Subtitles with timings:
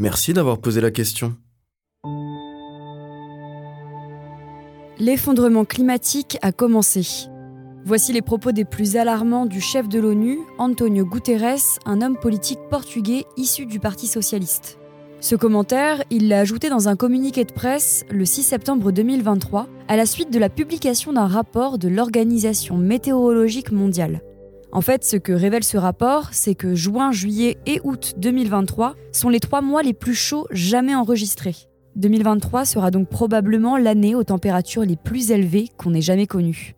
[0.00, 1.36] Merci d'avoir posé la question.
[4.98, 7.28] L'effondrement climatique a commencé.
[7.84, 12.60] Voici les propos des plus alarmants du chef de l'ONU, Antonio Guterres, un homme politique
[12.70, 14.78] portugais issu du Parti socialiste.
[15.20, 19.96] Ce commentaire, il l'a ajouté dans un communiqué de presse le 6 septembre 2023, à
[19.96, 24.22] la suite de la publication d'un rapport de l'Organisation météorologique mondiale.
[24.72, 29.28] En fait, ce que révèle ce rapport, c'est que juin, juillet et août 2023 sont
[29.28, 31.56] les trois mois les plus chauds jamais enregistrés.
[31.96, 36.76] 2023 sera donc probablement l'année aux températures les plus élevées qu'on ait jamais connues.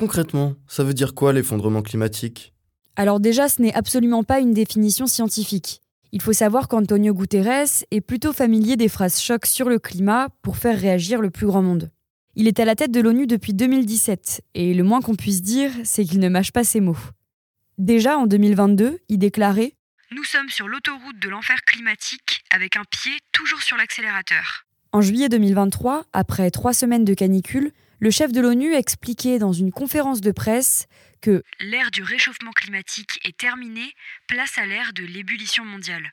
[0.00, 2.52] Concrètement, ça veut dire quoi l'effondrement climatique?
[2.96, 5.80] Alors déjà, ce n'est absolument pas une définition scientifique.
[6.10, 10.56] Il faut savoir qu'Antonio Guterres est plutôt familier des phrases chocs sur le climat pour
[10.56, 11.90] faire réagir le plus grand monde.
[12.34, 15.70] Il est à la tête de l'ONU depuis 2017, et le moins qu'on puisse dire,
[15.84, 16.96] c'est qu'il ne mâche pas ses mots.
[17.76, 19.74] Déjà en 2022, il déclarait
[20.12, 24.64] Nous sommes sur l'autoroute de l'enfer climatique, avec un pied toujours sur l'accélérateur.
[24.92, 29.70] En juillet 2023, après trois semaines de canicule, le chef de l'ONU expliquait dans une
[29.70, 30.86] conférence de presse
[31.20, 33.92] que L'ère du réchauffement climatique est terminée,
[34.26, 36.12] place à l'ère de l'ébullition mondiale.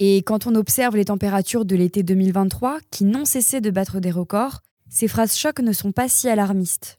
[0.00, 4.10] Et quand on observe les températures de l'été 2023, qui n'ont cessé de battre des
[4.10, 6.98] records, ces phrases chocs ne sont pas si alarmistes.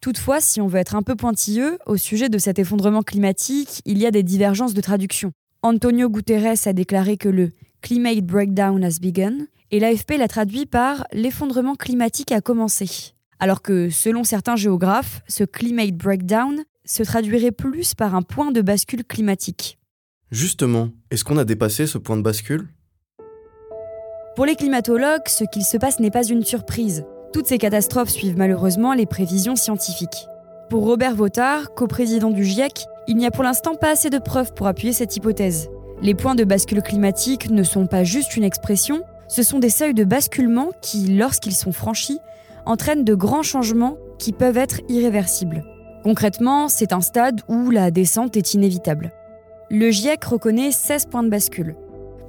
[0.00, 3.98] Toutefois, si on veut être un peu pointilleux, au sujet de cet effondrement climatique, il
[3.98, 5.32] y a des divergences de traduction.
[5.62, 7.50] Antonio Guterres a déclaré que le
[7.82, 13.12] Climate Breakdown has begun, et l'AFP l'a traduit par L'effondrement climatique a commencé.
[13.38, 18.62] Alors que, selon certains géographes, ce Climate Breakdown se traduirait plus par un point de
[18.62, 19.78] bascule climatique.
[20.30, 22.68] Justement, est-ce qu'on a dépassé ce point de bascule?
[24.40, 27.04] Pour les climatologues, ce qu'il se passe n'est pas une surprise.
[27.34, 30.28] Toutes ces catastrophes suivent malheureusement les prévisions scientifiques.
[30.70, 34.54] Pour Robert Votard, coprésident du GIEC, il n'y a pour l'instant pas assez de preuves
[34.54, 35.68] pour appuyer cette hypothèse.
[36.00, 39.92] Les points de bascule climatique ne sont pas juste une expression, ce sont des seuils
[39.92, 42.18] de basculement qui, lorsqu'ils sont franchis,
[42.64, 45.64] entraînent de grands changements qui peuvent être irréversibles.
[46.02, 49.12] Concrètement, c'est un stade où la descente est inévitable.
[49.68, 51.76] Le GIEC reconnaît 16 points de bascule.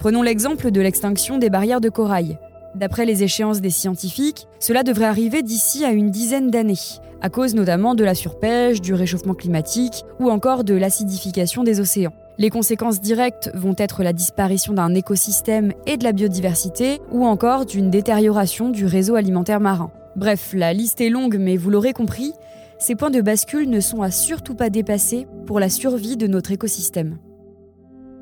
[0.01, 2.39] Prenons l'exemple de l'extinction des barrières de corail.
[2.73, 6.73] D'après les échéances des scientifiques, cela devrait arriver d'ici à une dizaine d'années,
[7.21, 12.13] à cause notamment de la surpêche, du réchauffement climatique ou encore de l'acidification des océans.
[12.39, 17.67] Les conséquences directes vont être la disparition d'un écosystème et de la biodiversité, ou encore
[17.67, 19.91] d'une détérioration du réseau alimentaire marin.
[20.15, 22.33] Bref, la liste est longue, mais vous l'aurez compris,
[22.79, 26.51] ces points de bascule ne sont à surtout pas dépasser pour la survie de notre
[26.51, 27.19] écosystème.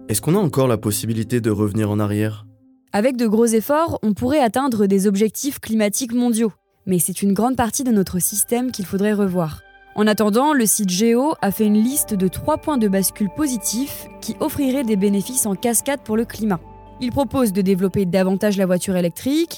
[0.10, 2.48] Est-ce qu'on a encore la possibilité de revenir en arrière?
[2.94, 6.52] Avec de gros efforts, on pourrait atteindre des objectifs climatiques mondiaux,
[6.88, 9.62] mais c'est une grande partie de notre système qu'il faudrait revoir.
[9.94, 14.08] En attendant, le site Géo a fait une liste de trois points de bascule positifs
[14.20, 16.60] qui offriraient des bénéfices en cascade pour le climat.
[17.02, 19.58] Il propose de développer davantage la voiture électrique,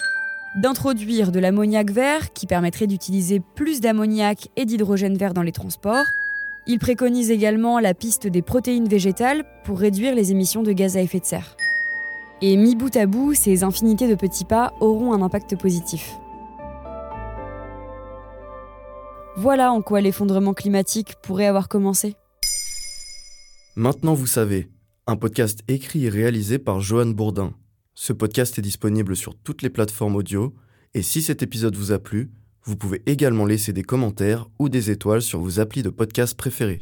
[0.58, 6.04] d'introduire de l'ammoniac vert qui permettrait d'utiliser plus d'ammoniac et d'hydrogène vert dans les transports.
[6.68, 11.02] Il préconise également la piste des protéines végétales pour réduire les émissions de gaz à
[11.02, 11.58] effet de serre.
[12.42, 16.14] Et mis bout à bout, ces infinités de petits pas auront un impact positif.
[19.38, 22.16] Voilà en quoi l'effondrement climatique pourrait avoir commencé.
[23.76, 24.70] Maintenant vous savez,
[25.08, 27.54] un podcast écrit et réalisé par Johan Bourdin.
[27.96, 30.54] Ce podcast est disponible sur toutes les plateformes audio,
[30.94, 32.30] et si cet épisode vous a plu,
[32.64, 36.82] vous pouvez également laisser des commentaires ou des étoiles sur vos applis de podcast préférés.